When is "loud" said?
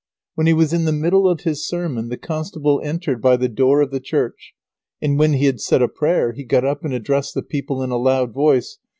7.97-8.33